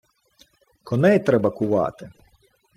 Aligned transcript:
—Коней 0.83 1.19
треба 1.19 1.49
кувати. 1.49 2.11